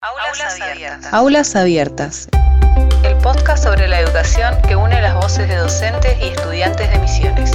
[0.00, 1.12] Aulas Abiertas.
[1.12, 2.28] Aulas Abiertas.
[3.02, 7.50] El podcast sobre la educación que une las voces de docentes y estudiantes de misiones.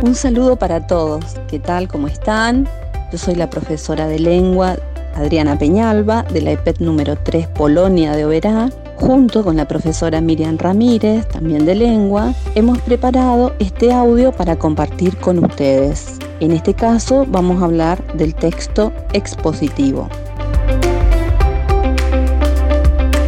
[0.00, 1.36] Un saludo para todos.
[1.46, 1.88] ¿Qué tal?
[1.88, 2.66] ¿Cómo están?
[3.12, 4.78] Yo soy la profesora de lengua
[5.14, 8.70] Adriana Peñalba de la EPET número 3 Polonia de Oberá.
[8.96, 15.18] Junto con la profesora Miriam Ramírez, también de lengua, hemos preparado este audio para compartir
[15.18, 16.18] con ustedes.
[16.40, 20.08] En este caso vamos a hablar del texto expositivo.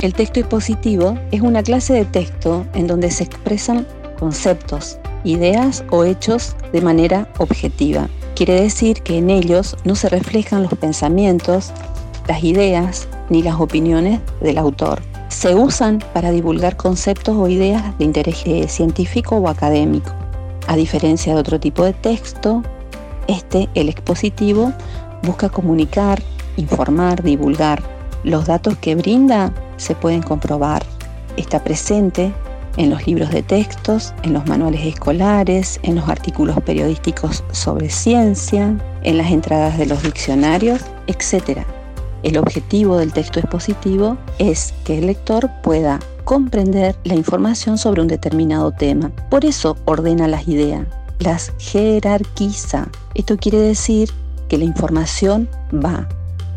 [0.00, 3.84] El texto expositivo es una clase de texto en donde se expresan
[4.20, 8.08] conceptos, ideas o hechos de manera objetiva.
[8.36, 11.72] Quiere decir que en ellos no se reflejan los pensamientos,
[12.28, 15.02] las ideas ni las opiniones del autor.
[15.30, 20.12] Se usan para divulgar conceptos o ideas de interés científico o académico.
[20.68, 22.62] A diferencia de otro tipo de texto,
[23.26, 24.72] este, el expositivo,
[25.24, 26.22] busca comunicar,
[26.56, 27.82] informar, divulgar.
[28.22, 30.84] Los datos que brinda se pueden comprobar.
[31.36, 32.32] Está presente
[32.76, 38.76] en los libros de textos, en los manuales escolares, en los artículos periodísticos sobre ciencia,
[39.02, 41.60] en las entradas de los diccionarios, etc.
[42.22, 48.08] El objetivo del texto expositivo es que el lector pueda comprender la información sobre un
[48.08, 49.10] determinado tema.
[49.30, 50.86] Por eso ordena las ideas,
[51.18, 52.88] las jerarquiza.
[53.14, 54.10] Esto quiere decir
[54.48, 56.08] que la información va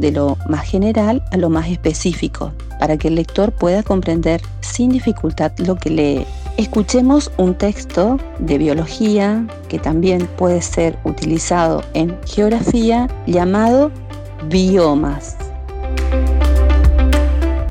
[0.02, 4.90] de lo más general a lo más específico, para que el lector pueda comprender sin
[4.90, 6.26] dificultad lo que lee.
[6.58, 13.92] Escuchemos un texto de biología que también puede ser utilizado en geografía llamado
[14.50, 15.38] biomas.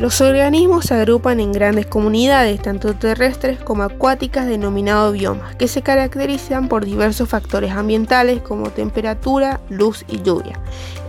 [0.00, 5.82] Los organismos se agrupan en grandes comunidades, tanto terrestres como acuáticas, denominados biomas, que se
[5.82, 10.58] caracterizan por diversos factores ambientales como temperatura, luz y lluvia.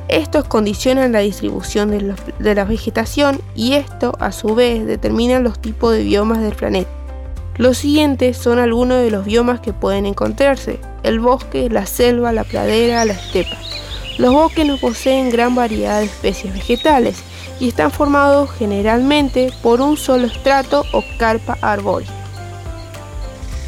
[0.07, 5.93] Estos condicionan la distribución de, la vegetación y esto a su vez determina los tipos
[5.93, 6.89] de biomas del planeta.
[7.57, 12.43] Los siguientes son algunos de los biomas que pueden encontrarse, el bosque, la selva, la
[12.43, 13.57] pradera, la estepa.
[14.17, 17.23] Los bosques no poseen gran variedad de especies vegetales
[17.59, 22.20] y están formados generalmente por un solo estrato o carpa arbórea.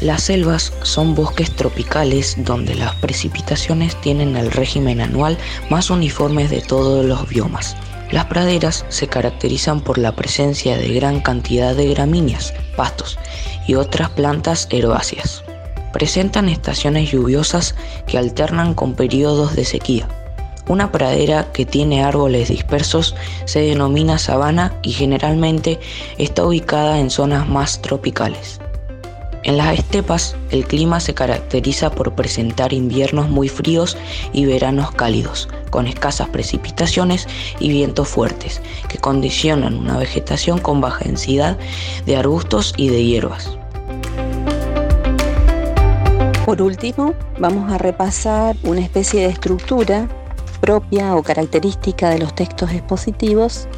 [0.04, 5.38] Las selvas son bosques tropicales donde las precipitaciones tienen el régimen anual
[5.70, 7.74] más uniforme de todos los biomas.
[8.10, 13.18] Las praderas se caracterizan por la presencia de gran cantidad de gramíneas, pastos
[13.66, 15.42] y otras plantas herbáceas.
[15.94, 17.74] Presentan estaciones lluviosas
[18.06, 20.06] que alternan con periodos de sequía.
[20.68, 23.16] Una pradera que tiene árboles dispersos
[23.46, 25.80] se denomina sabana y generalmente
[26.18, 28.60] está ubicada en zonas más tropicales.
[29.44, 33.94] En las estepas, el clima se caracteriza por presentar inviernos muy fríos
[34.32, 37.28] y veranos cálidos, con escasas precipitaciones
[37.60, 41.58] y vientos fuertes, que condicionan una vegetación con baja densidad
[42.06, 43.58] de arbustos y de hierbas.
[46.46, 50.08] Por último, vamos a repasar una especie de estructura
[50.62, 53.68] propia o característica de los textos expositivos,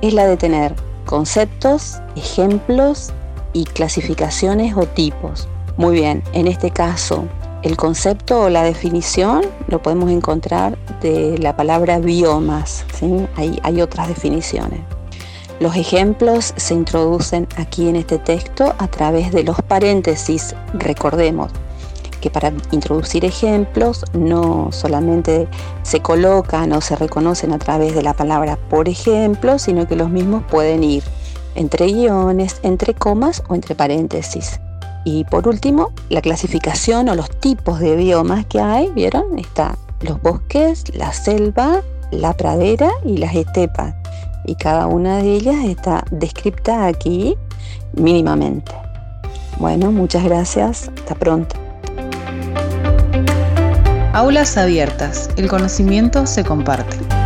[0.00, 0.74] es la de tener
[1.06, 3.12] conceptos, ejemplos
[3.52, 5.48] y clasificaciones o tipos.
[5.76, 7.26] Muy bien, en este caso,
[7.62, 12.84] el concepto o la definición lo podemos encontrar de la palabra biomas.
[13.36, 14.80] hay otras definiciones.
[15.62, 20.56] Los ejemplos se introducen aquí en este texto a través de los paréntesis.
[20.74, 21.52] Recordemos
[22.20, 25.46] que para introducir ejemplos no solamente
[25.82, 30.10] se colocan o se reconocen a través de la palabra por ejemplo, sino que los
[30.10, 31.04] mismos pueden ir
[31.54, 34.60] entre guiones, entre comas o entre paréntesis.
[35.04, 39.38] Y por último, la clasificación o los tipos de biomas que hay, ¿vieron?
[39.38, 43.94] Está los bosques, la selva, la pradera y las estepas.
[44.44, 47.36] Y cada una de ellas está descripta aquí
[47.94, 48.72] mínimamente.
[49.58, 50.90] Bueno, muchas gracias.
[50.96, 51.56] Hasta pronto.
[54.12, 55.30] Aulas abiertas.
[55.36, 57.21] El conocimiento se comparte.